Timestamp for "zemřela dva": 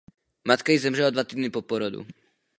0.77-1.23